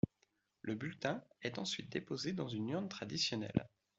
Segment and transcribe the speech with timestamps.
[0.63, 3.69] Le bulletin est ensuite déposé dans une urne traditionnelle.